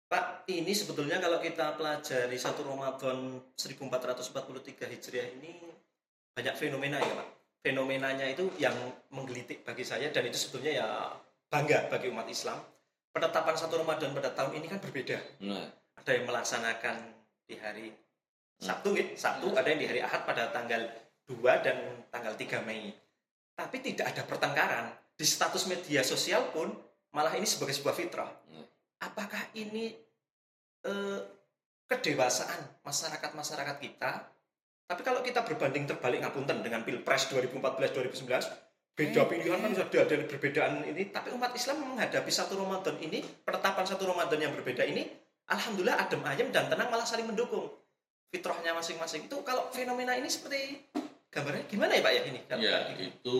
Pak, 0.09 0.49
ini 0.49 0.73
sebetulnya 0.73 1.21
kalau 1.21 1.37
kita 1.37 1.77
pelajari 1.77 2.33
satu 2.33 2.65
Ramadan 2.65 3.39
1443 3.55 4.89
Hijriah 4.89 5.27
ini 5.37 5.53
banyak 6.33 6.55
fenomena 6.57 6.97
ya 6.97 7.13
Pak. 7.13 7.27
Fenomenanya 7.61 8.25
itu 8.25 8.49
yang 8.57 8.73
menggelitik 9.11 9.61
bagi 9.61 9.85
saya 9.85 10.09
dan 10.09 10.23
itu 10.25 10.35
sebetulnya 10.39 10.71
ya 10.81 10.87
bangga 11.47 11.87
bagi 11.93 12.09
umat 12.11 12.25
Islam. 12.25 12.57
Penetapan 13.09 13.55
satu 13.57 13.81
Ramadan 13.81 14.13
pada 14.13 14.29
tahun 14.33 14.61
ini 14.61 14.67
kan 14.69 14.79
berbeda. 14.79 15.17
nah 15.41 15.65
Ada 15.99 16.11
yang 16.15 16.25
melaksanakan 16.29 16.95
di 17.49 17.55
hari 17.57 17.87
Sabtu, 18.59 18.91
nggih. 18.91 19.15
Sabtu 19.15 19.55
ada 19.55 19.67
yang 19.71 19.79
di 19.79 19.87
hari 19.87 20.03
Ahad 20.03 20.27
pada 20.27 20.51
tanggal 20.51 20.83
2 21.31 21.65
dan 21.65 21.77
tanggal 22.11 22.35
3 22.35 22.67
Mei. 22.67 22.91
Tapi 23.55 23.77
tidak 23.79 24.11
ada 24.15 24.23
pertengkaran. 24.27 24.91
Di 25.15 25.23
status 25.23 25.67
media 25.67 26.03
sosial 26.03 26.51
pun 26.51 26.71
malah 27.15 27.35
ini 27.39 27.47
sebagai 27.47 27.75
sebuah 27.75 27.95
fitrah. 27.95 28.31
Hmm. 28.51 28.67
Apakah 28.99 29.47
ini 29.55 29.95
eh, 30.83 31.19
kedewasaan 31.87 32.83
masyarakat-masyarakat 32.83 33.77
kita? 33.79 34.11
Tapi 34.89 35.01
kalau 35.05 35.21
kita 35.23 35.45
berbanding 35.45 35.87
terbalik 35.87 36.19
ngapunten 36.25 36.59
dengan 36.59 36.83
Pilpres 36.83 37.31
2014-2019, 37.31 38.25
beda 38.99 39.21
pilihan 39.31 39.59
kan 39.63 39.71
sudah 39.71 40.01
ada 40.03 40.15
perbedaan 40.27 40.83
ini. 40.83 41.07
Tapi 41.07 41.31
umat 41.31 41.55
Islam 41.55 41.95
menghadapi 41.95 42.27
satu 42.27 42.59
Ramadan 42.59 42.99
ini, 42.99 43.23
penetapan 43.47 43.87
satu 43.87 44.03
Ramadan 44.03 44.39
yang 44.43 44.51
berbeda 44.51 44.83
ini, 44.83 45.07
Alhamdulillah 45.47 45.95
adem 45.95 46.19
ayem 46.27 46.51
dan 46.51 46.67
tenang 46.67 46.91
malah 46.91 47.07
saling 47.07 47.25
mendukung. 47.25 47.71
Fitrahnya 48.29 48.75
masing-masing 48.75 49.25
itu 49.31 49.37
kalau 49.41 49.71
fenomena 49.71 50.13
ini 50.13 50.27
seperti 50.29 50.85
gambarnya 51.31 51.65
gimana 51.65 51.97
ya 51.97 52.01
Pak 52.03 52.13
ya 52.13 52.21
ini? 52.27 52.39
Ya, 52.59 52.77
itu 52.99 53.39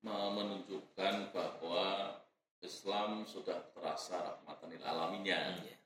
me- 0.00 0.32
menunjukkan 0.32 1.34
bahwa 1.34 2.16
Islam 2.64 3.28
sudah 3.28 3.60
terasa 3.76 4.16
rahmatan 4.16 4.72
lil 4.72 4.80
alaminnya. 4.86 5.36
Iya. 5.36 5.52
Jadi, 5.52 5.76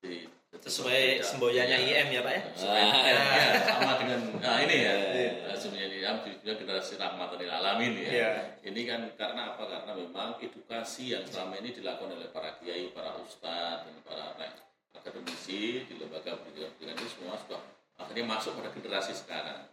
jadi 0.00 0.18
Sesuai 0.60 1.22
berbeda. 1.22 1.26
semboyannya 1.30 1.78
Ya, 1.78 2.02
IM 2.02 2.08
ya 2.10 2.20
Pak 2.26 2.32
ya? 2.34 2.42
Ah, 2.66 2.74
ya, 3.06 3.16
ya, 3.16 3.46
sama 3.64 3.92
dengan 4.02 4.20
nah 4.42 4.58
ini 4.60 4.76
ya. 4.82 4.94
Iya. 5.14 5.54
Sebenarnya 5.54 5.88
IM 5.88 6.16
juga 6.26 6.52
generasi 6.58 6.98
rahmatan 6.98 7.38
lil 7.38 7.52
alamin 7.54 7.92
ya. 7.96 8.10
Iya. 8.10 8.30
Ini 8.66 8.80
kan 8.84 9.00
karena 9.14 9.54
apa? 9.54 9.62
Karena 9.64 9.92
memang 9.94 10.36
edukasi 10.42 11.14
yang 11.14 11.22
selama 11.24 11.54
ini 11.62 11.70
dilakukan 11.70 12.18
oleh 12.18 12.28
para 12.34 12.58
kiai, 12.58 12.90
para 12.90 13.14
ustadz, 13.22 13.86
dan 13.86 13.96
para 14.02 14.34
akademisi 15.00 15.88
di 15.88 15.94
lembaga 15.96 16.36
pendidikan-pendidikan 16.44 16.98
itu 17.00 17.08
semua 17.16 17.34
sudah 17.40 17.60
akhirnya 17.96 18.24
masuk 18.28 18.52
pada 18.60 18.68
generasi 18.74 19.12
sekarang. 19.16 19.64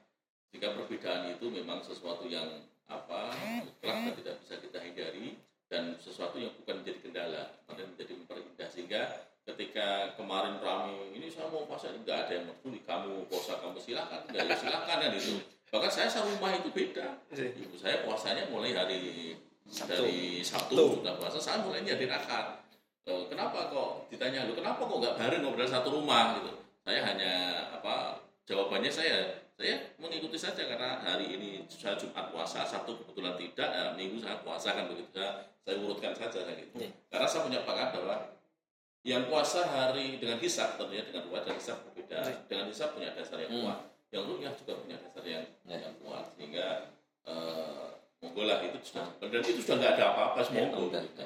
Jika 0.55 0.72
perbedaan 0.72 1.36
itu 1.36 1.46
memang 1.51 1.84
sesuatu 1.84 2.24
yang 2.29 2.63
apa 2.88 3.36
mutlak 3.67 3.98
dan 4.07 4.15
tidak 4.15 4.36
bisa 4.48 4.55
kita 4.63 4.79
hindari 4.79 5.36
dan 5.67 6.00
sesuatu 6.00 6.39
yang 6.39 6.55
bukan 6.63 6.79
menjadi 6.79 7.00
kendala, 7.03 7.43
tapi 7.67 7.84
menjadi 7.84 8.13
memperindah 8.15 8.69
sehingga 8.72 9.26
ketika 9.48 10.12
kemarin 10.20 10.60
rame 10.60 11.16
ini 11.16 11.32
saya 11.32 11.48
mau 11.48 11.63
puasa 11.63 11.96
nggak 11.96 12.27
ada 12.27 12.32
yang 12.36 12.46
peduli 12.51 12.84
kamu 12.84 13.24
puasa 13.32 13.56
kamu 13.63 13.80
silakan. 13.80 14.20
Nggak 14.27 14.44
ya 14.44 14.56
silakan 14.60 14.98
kan 15.00 15.12
itu. 15.16 15.39
Bahkan 15.72 15.92
saya 15.92 16.08
serumah 16.12 16.51
itu 16.60 16.70
beda. 16.75 17.08
Ibu 17.32 17.75
saya 17.80 18.04
puasanya 18.04 18.51
mulai 18.51 18.75
hari 18.75 19.34
Sabtu. 19.68 20.00
dari 20.00 20.39
Sabtu, 20.44 21.04
sudah 21.04 21.16
puasa 21.20 21.39
saya 21.39 21.60
mulai 21.63 21.84
hari 21.84 22.08
akad 22.08 22.68
Eh, 23.08 23.24
kenapa 23.32 23.72
kok? 23.72 24.12
Ditanya 24.12 24.44
lu 24.44 24.51
kenapa 24.51 24.84
kok 24.84 25.00
nggak 25.00 25.16
bareng 25.16 25.39
ngobrol 25.39 25.63
satu 25.63 25.96
rumah? 25.96 26.36
Gitu. 26.44 26.51
Saya 26.84 27.00
hanya 27.08 27.32
apa 27.72 28.20
jawabannya 28.44 28.92
saya 28.92 29.48
saya 29.56 29.80
mengikuti 29.96 30.36
saja 30.36 30.68
karena 30.68 31.00
hari 31.00 31.32
ini 31.39 31.63
saya 31.72 31.96
Jumat 31.96 32.27
puasa 32.36 32.68
Sabtu 32.68 33.00
kebetulan 33.00 33.39
tidak 33.39 33.70
ya, 33.72 33.96
Minggu 33.96 34.20
saya 34.20 34.44
puasa 34.44 34.75
kan 34.75 34.92
begitu. 34.92 35.08
Saya, 35.16 35.39
saya 35.63 35.75
urutkan 35.80 36.12
saja 36.12 36.44
kayak 36.44 36.68
gitu. 36.68 36.84
Iya. 36.84 36.92
karena 37.08 37.27
saya 37.32 37.42
punya 37.48 37.60
pengalaman 37.63 37.96
bahwa 37.96 38.16
yang 39.08 39.24
puasa 39.26 39.64
hari 39.64 40.20
dengan 40.20 40.36
hisab 40.38 40.76
tentunya 40.76 41.00
dengan 41.02 41.24
ruwet 41.26 41.48
dan 41.48 41.56
hisab 41.56 41.80
berbeda 41.88 42.20
Iya. 42.20 42.36
dengan 42.46 42.66
hisab 42.68 42.92
punya 42.92 43.16
dasar 43.16 43.40
yang 43.40 43.48
Hmm. 43.50 43.64
kuat 43.64 43.80
yang 44.08 44.24
rukyah 44.24 44.52
juga 44.54 44.74
punya 44.78 44.98
dasar 45.00 45.24
yang 45.24 45.44
Ya. 45.64 45.78
yang 45.80 45.96
kuat 45.98 46.26
sehingga 46.36 46.68
eh 47.24 47.88
monggo 48.20 48.44
lah 48.44 48.60
itu 48.60 48.76
sudah 48.84 49.08
dan 49.18 49.40
itu 49.40 49.62
sudah 49.62 49.76
nggak 49.80 49.94
ada 49.96 50.06
apa-apa 50.12 50.40
Ya, 50.50 50.68
udah. 50.68 51.00
gitu. 51.02 51.24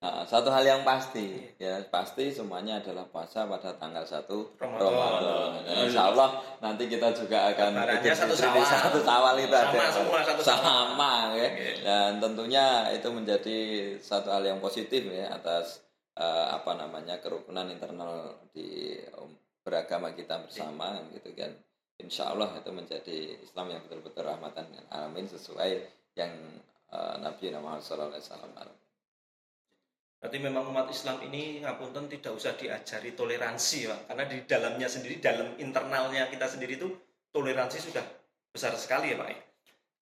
Nah, 0.00 0.24
satu 0.24 0.48
hal 0.48 0.64
yang 0.64 0.80
pasti 0.80 1.44
ya 1.56 1.76
pasti 1.86 2.32
semuanya 2.32 2.80
adalah 2.80 3.04
puasa 3.04 3.44
pada 3.44 3.68
tanggal 3.74 4.00
1 4.00 4.56
Ramadan. 4.56 4.88
Ramadan. 4.88 5.48
Nah, 5.60 5.84
Insya 5.84 6.02
Allah 6.08 6.30
nanti 6.58 6.88
kita 6.88 7.12
juga 7.12 7.52
akan 7.52 7.68
Lebarannya 7.76 8.00
Idul 8.00 8.16
satu 8.16 8.32
Syawal. 8.34 8.64
satu 8.64 8.98
Syawal 8.98 9.34
itu 9.36 9.52
Sama 9.52 9.68
ada 9.76 9.90
semua, 9.92 10.18
satu 10.24 10.42
sama 10.42 11.12
ya. 11.36 11.44
Oke. 11.44 11.48
Dan 11.84 12.10
tentunya 12.16 12.64
itu 12.90 13.08
menjadi 13.12 13.58
satu 14.00 14.28
hal 14.30 14.40
yang 14.42 14.56
positif 14.56 15.04
ya 15.04 15.28
atas 15.30 15.84
eh, 16.18 16.46
apa 16.50 16.72
namanya 16.74 17.22
kerukunan 17.22 17.68
internal 17.70 18.40
di 18.50 18.98
um, 19.14 19.30
beragama 19.62 20.10
kita 20.16 20.42
bersama 20.42 20.98
gitu 21.14 21.30
kan. 21.36 21.52
Insya 22.00 22.32
Allah 22.32 22.56
itu 22.56 22.72
menjadi 22.72 23.36
Islam 23.44 23.76
yang 23.76 23.84
betul-betul 23.84 24.24
rahmatan 24.24 24.72
lil 24.72 24.86
alamin 24.88 25.28
sesuai 25.28 25.70
yang 26.16 26.32
eh, 26.90 27.16
Nabi 27.20 27.52
Muhammad 27.54 27.84
SAW 27.84 28.80
Berarti 30.20 30.36
memang 30.36 30.68
umat 30.68 30.84
Islam 30.92 31.16
ini 31.24 31.64
ngapunten 31.64 32.04
tidak 32.12 32.36
usah 32.36 32.52
diajari 32.52 33.16
toleransi, 33.16 33.88
Pak. 33.88 34.00
Karena 34.12 34.24
di 34.28 34.36
dalamnya 34.44 34.84
sendiri, 34.84 35.16
dalam 35.16 35.56
internalnya 35.56 36.28
kita 36.28 36.44
sendiri 36.44 36.76
itu 36.76 36.92
toleransi 37.32 37.88
sudah 37.88 38.04
besar 38.52 38.76
sekali 38.76 39.16
ya, 39.16 39.16
Pak. 39.16 39.28
ya. 39.32 39.40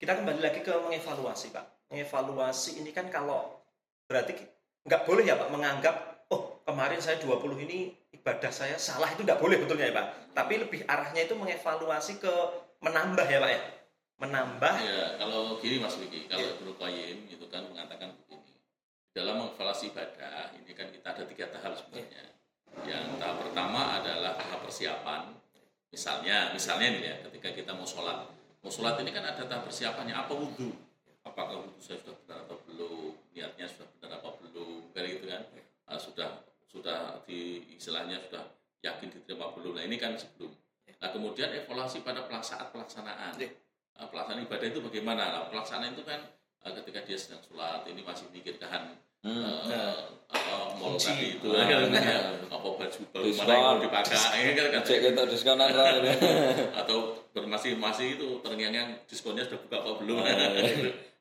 Kita 0.02 0.12
kembali 0.18 0.42
lagi 0.42 0.66
ke 0.66 0.74
mengevaluasi, 0.74 1.54
Pak. 1.54 1.94
Mengevaluasi 1.94 2.82
ini 2.82 2.90
kan 2.90 3.06
kalau 3.14 3.62
berarti 4.10 4.57
nggak 4.86 5.02
boleh 5.08 5.24
ya, 5.26 5.34
Pak, 5.34 5.48
menganggap 5.50 5.96
oh 6.28 6.60
kemarin 6.68 7.00
saya 7.00 7.16
20 7.18 7.64
ini 7.64 7.90
ibadah 8.12 8.52
saya 8.52 8.76
salah 8.76 9.08
itu 9.10 9.24
nggak 9.24 9.40
boleh 9.40 9.56
betulnya 9.58 9.88
ya, 9.90 9.94
Pak. 9.96 10.06
Tapi 10.36 10.54
lebih 10.60 10.80
arahnya 10.84 11.24
itu 11.24 11.34
mengevaluasi 11.34 12.20
ke 12.22 12.32
menambah 12.84 13.26
ya, 13.26 13.38
Pak 13.42 13.50
ya. 13.50 13.62
Menambah 14.18 14.74
Ya, 14.82 15.14
kalau 15.14 15.62
gini 15.62 15.78
Mas 15.78 15.94
Wiki, 15.94 16.26
kalau 16.26 16.42
Iya. 16.42 16.58
Ibnu 16.58 16.74
Qayyim 16.74 17.18
itu 17.30 17.46
kan 17.46 17.62
mengatakan 17.70 18.18
begini. 18.18 18.58
Dalam 19.14 19.38
mengevaluasi 19.38 19.94
ibadah, 19.94 20.50
ini 20.58 20.74
kan 20.74 20.90
kita 20.90 21.06
ada 21.14 21.22
tiga 21.22 21.46
tahap 21.54 21.78
sebenarnya. 21.78 22.34
Yang 22.82 23.14
tahap 23.22 23.46
pertama 23.46 24.02
adalah 24.02 24.34
tahap 24.34 24.66
persiapan. 24.66 25.38
Misalnya, 25.94 26.50
misalnya 26.50 26.98
nih 26.98 27.02
ya, 27.02 27.14
ketika 27.30 27.48
kita 27.54 27.70
mau 27.72 27.86
sholat. 27.86 28.26
Mau 28.58 28.70
sholat 28.74 28.98
ini 29.00 29.14
kan 29.14 29.22
ada 29.22 29.46
tahap 29.46 29.70
persiapannya, 29.70 30.14
apa 30.14 30.34
wudhu? 30.34 30.74
Apakah 31.22 31.62
wudhu 31.62 31.78
saya 31.78 32.02
sudah 32.02 32.18
benar 32.26 32.36
atau 32.42 32.58
belum? 32.66 33.14
Niatnya 33.30 33.70
sudah 33.70 33.86
benar 33.96 34.18
apa 34.18 34.28
Kayak 34.98 35.10
gitu 35.14 35.26
kan. 35.30 35.42
Ah, 35.86 35.94
sudah 35.94 36.28
sudah 36.66 36.98
di 37.22 37.62
istilahnya 37.72 38.18
sudah 38.20 38.42
yakin 38.82 39.08
diterima 39.08 39.54
belum. 39.54 39.78
Nah 39.78 39.86
ini 39.86 39.94
kan 39.94 40.18
sebelum. 40.18 40.50
Nah 40.98 41.08
kemudian 41.08 41.54
evaluasi 41.54 42.02
pada 42.02 42.26
pelaksanaan 42.26 42.74
pelaksanaan. 42.74 43.32
Iya. 43.38 43.54
Nah, 43.94 44.06
pelaksanaan 44.10 44.42
ibadah 44.42 44.66
itu 44.66 44.78
bagaimana? 44.78 45.22
Nah, 45.30 45.42
pelaksanaan 45.48 45.94
itu 45.94 46.02
kan 46.02 46.18
eh, 46.60 46.72
ketika 46.82 46.98
dia 47.02 47.14
sedang 47.14 47.38
sholat 47.40 47.86
ini 47.86 48.02
masih 48.02 48.26
mikirkan 48.28 48.98
Hmm. 49.18 49.42
eh, 49.66 49.98
apa 50.30 50.78
mall 50.78 50.94
Kunci. 50.94 51.10
tadi 51.10 51.26
itu 51.34 51.50
Ah. 51.50 51.66
kan, 51.66 51.90
ya, 51.90 52.18
apa 52.46 52.68
baju 52.70 53.00
baru 53.10 53.28
mana 53.34 53.50
yang 53.50 53.62
mau 53.66 53.78
dipakai 53.82 54.14
kan, 54.58 54.66
kan, 54.70 54.82
Cek 54.86 54.98
kita 55.10 55.22
diskonan 55.26 55.70
lah. 55.74 55.90
atau 56.86 56.98
masih 57.34 57.74
masih 57.74 58.14
itu 58.14 58.38
terngiang 58.46 58.94
diskonnya 59.10 59.42
sudah 59.42 59.58
buka 59.66 59.76
apa 59.82 59.90
belum 59.98 60.16
Oh. 60.22 60.22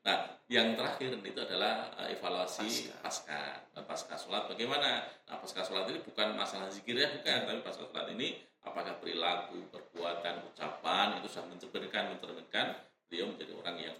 Nah 0.08 0.38
yang 0.48 0.72
terakhir 0.72 1.12
itu 1.20 1.40
adalah 1.44 1.92
eh, 2.00 2.16
evaluasi 2.16 2.88
pasca. 3.04 3.60
pasca, 3.76 3.84
pasca 3.84 4.14
sholat 4.16 4.48
bagaimana? 4.48 5.04
Nah 5.28 5.36
pasca 5.36 5.60
sholat 5.60 5.84
ini 5.92 6.00
bukan 6.00 6.32
masalah 6.32 6.72
zikirnya 6.72 7.20
bukan. 7.20 7.44
Tapi 7.44 7.60
pasca 7.60 7.84
sholat 7.84 8.08
ini 8.16 8.40
apakah 8.64 8.96
perilaku 8.96 9.68
perbuatan 9.68 10.48
ucapan 10.48 11.20
itu 11.20 11.28
sudah 11.28 11.52
mencerminkan 11.52 12.16
mencerminkan 12.16 12.66
beliau 13.12 13.28
menjadi 13.28 13.52
orang 13.60 13.76
yang 13.76 13.96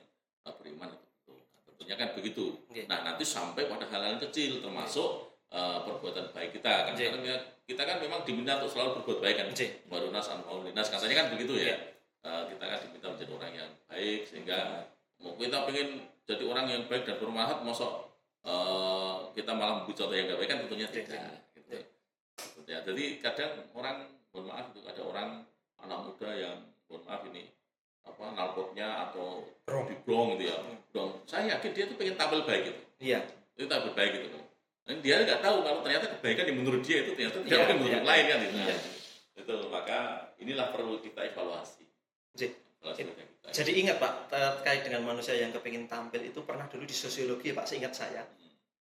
eh, 0.48 0.54
beriman 0.56 0.88
atau 0.96 1.04
belum 1.28 1.36
Nah, 1.44 1.60
tentunya 1.68 1.94
kan 2.00 2.08
begitu. 2.16 2.56
Oke. 2.64 2.88
nah 2.88 3.04
nanti 3.04 3.24
sampai 3.28 3.68
pada 3.68 3.84
hal-hal 3.84 4.16
kecil 4.16 4.64
termasuk 4.64 5.36
eh, 5.52 5.78
perbuatan 5.84 6.32
baik 6.32 6.56
kita. 6.56 6.88
Kan 6.88 6.92
Iya. 6.96 7.12
karena 7.12 7.36
kita 7.68 7.82
kan 7.84 8.00
memang 8.00 8.24
diminta 8.24 8.56
untuk 8.56 8.72
selalu 8.72 9.04
berbuat 9.04 9.18
baik 9.20 9.36
kan. 9.36 9.48
Barunas 9.92 10.24
linas 10.64 10.88
katanya 10.88 11.14
kan 11.20 11.26
begitu 11.36 11.60
ya. 11.60 11.76
Eh, 12.24 12.42
kita 12.56 12.64
kan 12.64 12.78
diminta 12.88 13.06
menjadi 13.12 13.32
orang 13.36 13.52
yang 13.52 13.70
baik 13.84 14.20
sehingga 14.24 14.88
kita 15.18 15.58
pengen 15.66 15.88
jadi 16.24 16.44
orang 16.44 16.66
yang 16.68 16.82
baik 16.86 17.04
dan 17.04 17.16
bermanfaat 17.18 17.60
mosok 17.62 17.92
eh, 18.42 19.16
kita 19.34 19.50
malah 19.52 19.82
membuat 19.82 19.96
contoh 19.98 20.14
yang 20.14 20.26
gak 20.26 20.38
baik 20.38 20.50
kan 20.50 20.58
tentunya 20.66 20.88
tidak 20.88 21.22
gitu. 21.54 21.76
Ya. 22.68 22.78
jadi 22.84 23.04
kadang 23.18 23.52
orang 23.72 23.96
mohon 24.30 24.44
maaf 24.46 24.66
itu 24.70 24.80
ada 24.84 25.02
orang 25.02 25.28
anak 25.80 25.98
muda 26.04 26.30
yang 26.32 26.56
mohon 26.86 27.02
maaf 27.04 27.22
ini 27.26 27.48
apa 28.04 28.24
nalpotnya 28.32 29.08
atau 29.08 29.44
Brong. 29.64 29.84
di 29.88 29.96
brong 30.00 30.28
gitu 30.36 30.48
ya 30.48 30.56
brong 30.92 31.12
saya 31.24 31.56
yakin 31.56 31.70
dia 31.72 31.84
tuh 31.88 31.96
pengen 31.96 32.16
tampil 32.16 32.40
baik 32.44 32.62
gitu 32.72 32.80
Iya. 32.98 33.20
itu 33.54 33.66
tampil 33.66 33.92
baik 33.92 34.10
gitu 34.16 34.38
dan 34.88 34.96
dia 35.04 35.20
nggak 35.20 35.40
tahu 35.40 35.60
kalau 35.60 35.80
ternyata 35.84 36.06
kebaikan 36.16 36.44
yang 36.48 36.58
menurut 36.64 36.80
dia 36.80 37.04
itu 37.04 37.12
ternyata 37.12 37.38
tidak 37.44 37.58
Iya, 37.58 37.74
menurut 37.76 37.90
iya. 37.90 37.96
yang 38.00 38.06
lain 38.08 38.24
kan 38.24 38.38
gitu. 38.40 38.56
Iya. 38.58 38.76
itu 39.38 39.54
maka 39.68 39.98
inilah 40.40 40.66
perlu 40.72 40.94
kita 41.00 41.20
evaluasi 41.26 41.84
Jadi- 42.34 42.56
Evaluasi. 42.78 43.27
Jadi 43.50 43.70
ingat 43.78 43.96
Pak, 43.96 44.28
terkait 44.28 44.82
dengan 44.82 45.04
manusia 45.04 45.32
yang 45.32 45.50
kepingin 45.50 45.84
tampil 45.84 46.20
itu 46.22 46.40
pernah 46.42 46.64
dulu 46.64 46.82
di 46.82 46.92
sosiologi 46.92 47.50
Pak, 47.50 47.64
seingat 47.64 47.92
saya. 47.92 48.22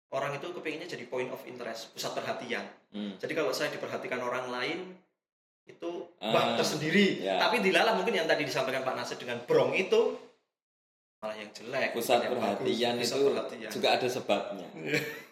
Orang 0.07 0.31
itu 0.33 0.47
kepinginnya 0.49 0.87
jadi 0.87 1.03
point 1.05 1.27
of 1.27 1.43
interest, 1.43 1.91
pusat 1.91 2.11
perhatian. 2.13 2.63
Hmm. 2.89 3.15
Jadi 3.15 3.33
kalau 3.33 3.51
saya 3.51 3.67
diperhatikan 3.69 4.19
orang 4.19 4.47
lain, 4.47 4.79
itu 5.65 6.07
Ah, 6.17 6.31
wah 6.31 6.45
tersendiri. 6.55 7.19
ya. 7.19 7.35
Tapi 7.37 7.59
dilalah 7.59 7.91
mungkin 7.93 8.15
yang 8.15 8.23
tadi 8.23 8.41
disampaikan 8.41 8.81
Pak 8.81 8.95
Nasir 8.95 9.15
dengan 9.15 9.43
brong 9.43 9.71
itu 9.73 10.15
malah 11.17 11.35
yang 11.35 11.49
jelek. 11.49 11.91
pusat 11.91 12.23
yang 12.23 12.33
perhatian 12.33 12.93
bagus, 12.95 13.09
itu 13.09 13.25
perhatian. 13.27 13.69
juga 13.69 13.87
ada 13.91 14.07
sebabnya 14.07 14.67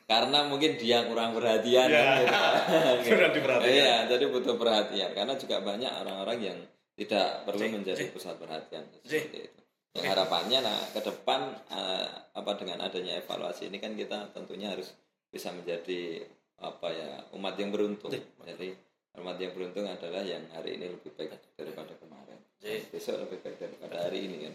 karena 0.06 0.39
mungkin 0.44 0.72
dia 0.75 1.01
kurang 1.04 1.34
perhatian 1.34 1.88
Ya. 1.88 2.25
Kurang 3.06 3.32
diperhatikan. 3.32 3.70
iya 3.70 3.96
jadi 4.06 4.25
butuh 4.27 4.54
perhatian 4.56 5.13
karena 5.13 5.34
juga 5.34 5.62
banyak 5.62 5.89
orang-orang 5.96 6.38
yang 6.44 6.58
tidak 6.95 7.43
perlu 7.43 7.67
menjadi 7.75 8.07
pusat 8.11 8.39
perhatian 8.39 8.87
seperti 9.03 9.51
itu. 9.51 9.61
Ya, 9.95 10.03
Oke. 10.03 10.07
harapannya 10.11 10.59
nah 10.59 10.79
ke 10.91 10.99
depan 10.99 11.55
eh, 11.71 12.07
apa 12.35 12.51
dengan 12.59 12.83
adanya 12.83 13.15
evaluasi 13.15 13.71
ini 13.71 13.79
kan 13.79 13.95
kita 13.95 14.35
tentunya 14.35 14.75
harus 14.75 14.91
bisa 15.31 15.55
menjadi 15.55 16.23
apa 16.59 16.87
ya 16.91 17.09
umat 17.35 17.55
yang 17.59 17.71
beruntung. 17.71 18.11
Jadi 18.43 18.75
umat 19.19 19.39
yang 19.39 19.55
beruntung 19.55 19.87
adalah 19.87 20.23
yang 20.23 20.43
hari 20.51 20.75
ini 20.79 20.91
lebih 20.91 21.11
baik 21.15 21.35
daripada 21.55 21.95
kemarin. 21.99 22.39
Besok 22.91 23.23
lebih 23.27 23.39
baik 23.43 23.57
daripada 23.59 24.07
hari 24.07 24.27
ini 24.27 24.47
kan? 24.47 24.53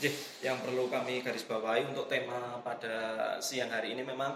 Jadi, 0.00 0.16
yang 0.40 0.56
perlu 0.64 0.88
kami 0.88 1.20
garis 1.20 1.44
bawahi 1.44 1.84
untuk 1.92 2.08
tema 2.08 2.56
pada 2.64 3.36
siang 3.44 3.68
hari 3.68 3.92
ini 3.92 4.02
memang 4.02 4.32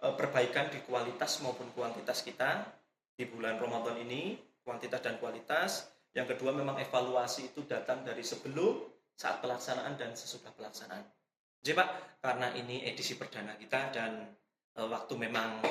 eh, 0.00 0.14
perbaikan 0.14 0.70
di 0.70 0.78
kualitas 0.86 1.42
maupun 1.42 1.68
kuantitas 1.74 2.22
kita 2.22 2.64
di 3.16 3.26
bulan 3.26 3.58
Ramadan 3.58 3.98
ini, 3.98 4.36
kuantitas 4.66 4.98
dan 4.98 5.22
kualitas. 5.22 5.86
Yang 6.10 6.34
kedua 6.34 6.50
memang 6.50 6.82
evaluasi 6.82 7.54
itu 7.54 7.62
datang 7.70 8.02
dari 8.02 8.26
sebelum, 8.26 8.82
saat 9.14 9.38
pelaksanaan 9.38 9.94
dan 9.94 10.10
sesudah 10.18 10.50
pelaksanaan. 10.58 11.06
Jadi 11.62 11.78
Pak, 11.78 11.88
karena 12.18 12.50
ini 12.58 12.82
edisi 12.82 13.14
perdana 13.14 13.54
kita 13.54 13.94
dan 13.94 14.26
eh, 14.74 14.88
waktu 14.90 15.14
memang 15.14 15.62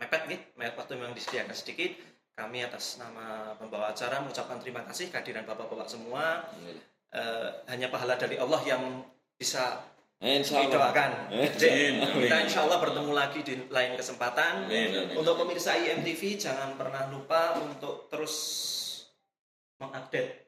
mepet 0.00 0.22
nih, 0.26 0.40
waktu 0.56 0.96
memang 0.96 1.12
disediakan 1.12 1.52
sedikit, 1.52 1.92
kami 2.32 2.64
atas 2.64 2.96
nama 2.96 3.52
pembawa 3.60 3.92
acara 3.92 4.24
mengucapkan 4.24 4.56
terima 4.56 4.80
kasih 4.88 5.12
kehadiran 5.12 5.44
Bapak-bapak 5.44 5.84
semua 5.84 6.48
Alhamdulillah. 6.48 6.84
eh, 7.12 7.48
hanya 7.68 7.92
pahala 7.92 8.16
dari 8.16 8.40
Allah 8.40 8.60
yang 8.64 9.04
bisa 9.36 9.84
Insya 10.22 10.62
Allah. 10.62 10.70
didoakan. 10.70 11.10
Kita 12.14 12.36
insya 12.46 12.60
Allah 12.62 12.78
bertemu 12.78 13.10
lagi 13.10 13.42
di 13.42 13.58
lain 13.66 13.98
kesempatan. 13.98 14.70
Amin, 14.70 15.18
Untuk 15.18 15.34
pemirsa 15.34 15.74
IMTV 15.74 16.38
jangan 16.38 16.78
pernah 16.78 17.10
lupa 17.10 17.58
untuk 17.58 18.06
terus 18.06 18.34
mengupdate 19.82 20.46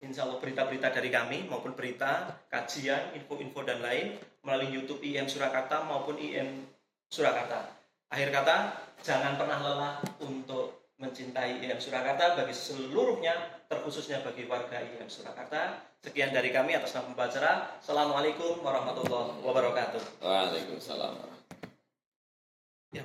insya 0.00 0.24
Allah 0.24 0.40
berita-berita 0.40 0.88
dari 0.88 1.12
kami 1.12 1.44
maupun 1.44 1.76
berita, 1.76 2.40
kajian, 2.48 3.12
info-info 3.12 3.60
dan 3.68 3.84
lain 3.84 4.16
melalui 4.40 4.72
YouTube 4.72 5.04
IM 5.04 5.28
Surakarta 5.28 5.84
maupun 5.84 6.16
IM 6.16 6.64
Surakarta. 7.12 7.76
Akhir 8.08 8.32
kata, 8.32 8.56
jangan 9.04 9.36
pernah 9.36 9.60
lelah 9.60 9.94
untuk 10.24 10.79
mencintai 11.00 11.64
IM 11.64 11.80
Surakarta 11.80 12.36
bagi 12.36 12.52
seluruhnya, 12.52 13.64
terkhususnya 13.72 14.20
bagi 14.20 14.44
warga 14.44 14.84
IM 14.84 15.08
Surakarta. 15.08 15.80
Sekian 16.04 16.32
dari 16.36 16.52
kami 16.52 16.76
atas 16.76 16.92
nama 16.92 17.08
pembacara. 17.12 17.52
Assalamualaikum 17.80 18.60
warahmatullahi 18.60 19.40
wabarakatuh. 19.40 20.20
Waalaikumsalam. 20.20 21.16
Ya. 22.92 23.04